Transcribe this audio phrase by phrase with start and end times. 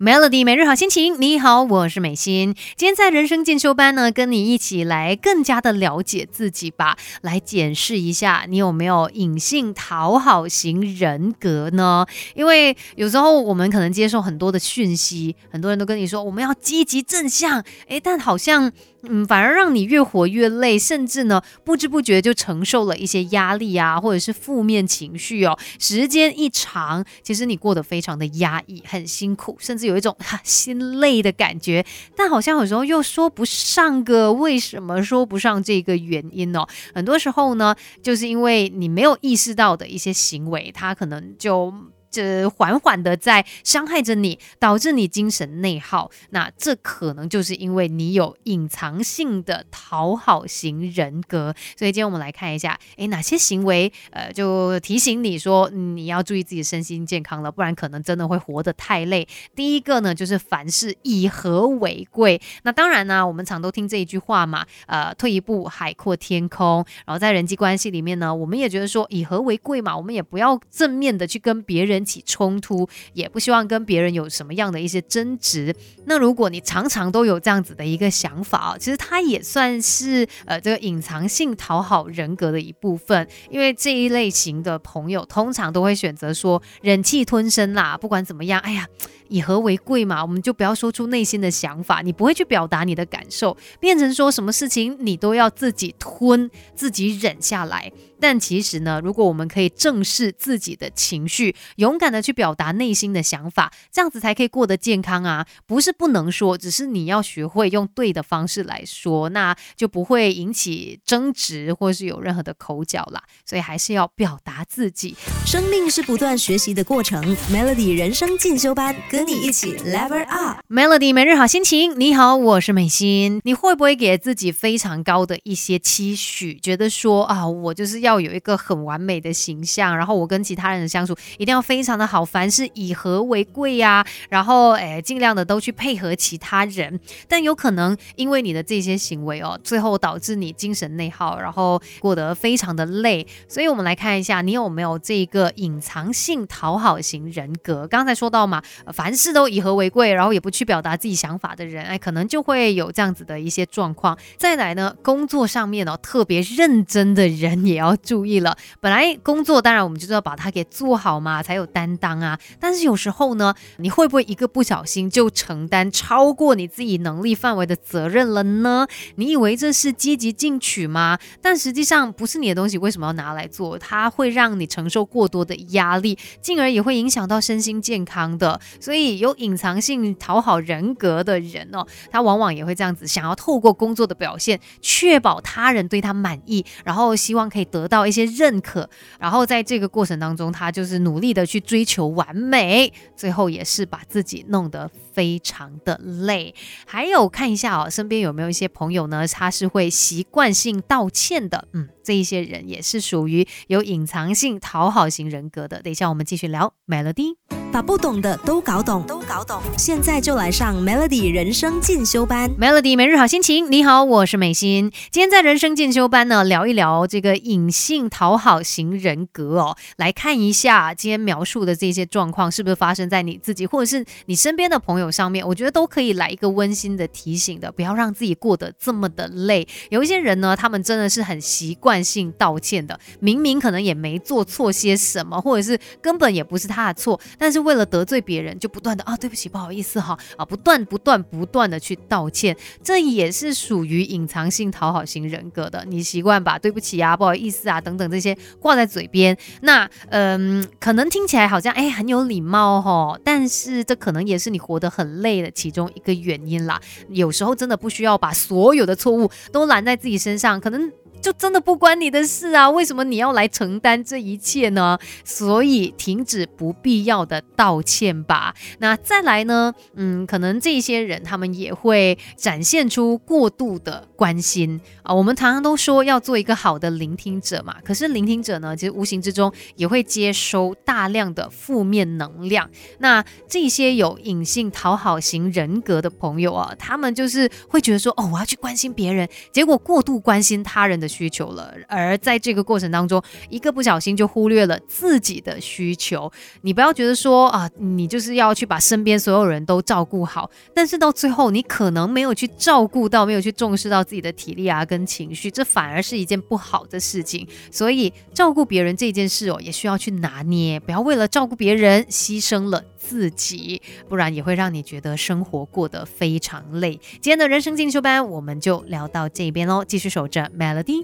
[0.00, 2.52] Melody 每日好心情，你好，我是美心。
[2.76, 12.04] 今天在人生进修班呢，跟你一起来更加的了解自己吧，来检视一下你有没有隐性讨好型人格呢？
[12.34, 18.72] 因为有时候我们可能接受很多的讯息，很多人都跟你说我们要积极正向，诶，但好像。
[19.08, 25.58] 嗯，反而让你越活越累，甚至呢不知不觉就承受了一些压力啊，或者是负面情绪哦。
[25.78, 31.84] 时间一长，其实你过得非常的压抑，很辛苦，甚至有一种哈心累的感觉。
[32.16, 36.66] 但好像有时候又说不上个为什么，说不上这个原因哦。
[36.94, 41.72] 很多时候呢，就是因为你没有意识到的一些行为，它可能就。
[42.14, 46.08] 这缓缓的在伤害着你，导致你精神内耗。
[46.30, 51.52] 那这可能就是因为你有隐藏性的讨好型人格。
[51.76, 59.26] 所以今天我们来看一下，诶，哪些行为，呃，就提醒你说你要注意自己身心健康了，不然可能真的会活得太累。
[59.56, 62.40] 第一个呢，就是凡事以和为贵。
[62.62, 66.84] 那当然呢，我们常都听这一句话嘛，呃，退一步海阔天空。
[67.04, 72.03] 然后在人际关系里面呢，我们也觉得说以和为贵嘛，我们也不要正面的去跟别人。
[72.04, 75.74] 起冲突，也不希望跟别人有什么样的一些争执。
[76.06, 83.26] 那如果你常常都有这样子的一个想法其实它也算是呃这个隐藏性讨好人格的一部分。
[83.50, 88.86] 因为这一类型的朋友通常都会选择说忍气吞声啦，不管怎么样，哎呀，
[89.28, 97.90] 以和为贵嘛，我们就不要说出内心的想法，你不会去表达你的感受，变成说什么事情你都要自己吞，自己忍下来。
[98.24, 105.46] 但其实呢，如果我们可以正视自己的情绪，勇敢的去表达内心的想法，这样子才可以过得健康啊！
[105.66, 113.22] 不是不能说，只是你要学会用对的方式来说，那就不会引起争执或是有任何的口角啦。
[113.44, 115.14] 所以还是要表达自己。
[115.44, 120.60] 生命是不断学习的过程，Melody 人生进修班，跟你一起 Level Up。
[120.70, 123.42] Melody 每日好心情，你好，我是美心。
[123.44, 128.13] 你会不会给自己非常高的一些期许，觉得说啊，我就是要。
[128.20, 143.26] 有一个很完美的形象，然后我跟其他人的相处一定要非常的好，凡事以和为贵呀，然后诶尽量的都去配合其他人，但有可能因为你的这些行为哦，最后导致你精神内耗，然后过得非常的累。
[143.48, 147.86] 所以我们来看一下，你有没有这个隐藏性讨好型人格？
[147.88, 154.16] 刚才说到嘛，凡事都以和为贵，然后也不去表达自己想法的人，哎，可能就会有这样子的一些状况。
[154.36, 157.96] 再来呢，工作上面哦特别认真的人也要。
[158.04, 162.38] 注意了，本来工作当然我们就是要把它给做好嘛，才有担当啊。
[162.60, 168.86] 但是有时候呢，你会不会一个不小心就承担超过你自己能力范围的责任了呢？
[169.16, 171.18] 你以为这是积极进取吗？
[171.40, 173.78] 但实际上不是你的东西，为什么要拿来做？
[173.78, 178.60] 它会让你承受过多的压力，进而也会影响到身心健康的。
[178.80, 187.94] 所以有隐藏性讨好人格的人哦，他往往也会这样子，想要透过工作的表现，确保他人对他满意，然后希望可以得到。
[187.94, 188.90] 到一些认可，
[189.20, 196.52] 然后在这个过程当中，他就是努力的去追求完美，最后也是把自己弄得非常的累。
[196.84, 199.24] 还有看一下哦，身边有没有一些朋友呢？
[199.28, 205.80] 他是会习惯性道歉的，嗯，这一些人也是属于有隐藏性讨好型人格的。
[205.80, 207.63] 等一下我们继续聊 Melody。
[207.74, 209.60] 把不懂的都搞懂，都搞懂。
[209.76, 212.48] 现在就来上 Melody 人生进修班。
[212.56, 214.92] Melody 每日好心情，你好，我是美心。
[215.10, 219.76] 今天在人生进修班呢，聊一聊这个隐性讨好型人格哦。
[219.96, 225.44] 来看一下今天描述的这些状况，是不是发生在你自己或者是你身边的朋友上面？
[225.44, 229.66] 我觉得都可以来一个温馨的提醒的，不要让自己过得这么的累。
[229.90, 237.63] 有一些人呢，他们真的是很习惯性道歉的，明明可能也没做错些什么，或者是根本也不是他的错，但是。
[237.64, 245.84] 为了得罪别人，就不断的啊，对不起，不好意思哈啊，不断不断不断的去道歉，这也是属于隐藏性讨好型人格的。
[245.88, 256.80] 你习惯把对不起啊、不好意思啊等等这些挂在嘴边，那嗯，可能听起来好像哎很有礼貌哈，但是这可能也是你活得很累的其中一个原因啦。
[257.08, 260.92] 有时候真的不需要把所有的错误都揽在自己身上，可能。
[261.24, 262.68] 就真的不关你的事啊？
[262.68, 264.98] 为什么你要来承担这一切呢？
[265.24, 268.54] 所以停止不必要的道歉吧。
[268.80, 269.72] 那再来呢？
[269.94, 275.14] 嗯，可能这些人他们也会展现出过度的关心啊。
[275.14, 282.68] 我们常常都说要做一个好的聆听者嘛，可是聆听者呢，其实无形之中也会接收大量的负面能量。
[282.98, 291.08] 那这些有隐性讨好型人格的朋友啊，他们就是会觉得说，哦，我要去关心别人，结果过度关心他人的。
[291.14, 296.30] 需求了，而在这个过程当中，一个不小心就忽略了自己的需求。
[296.62, 307.46] 你不要觉得说啊，你就是要去把身边所有人都照顾好，但是到最后你可能没有去照顾到，没有去重视到自己的体力啊跟情绪，这反而是一件不好的事情。
[307.70, 316.98] 所以照顾别人这件事哦，也需要去拿捏，不要为了照顾别人牺牲了自己，不然也会让你觉得生活过得非常累。
[317.20, 321.03] 今天的人生进修班我们就聊到这边喽，继续守着 Melody。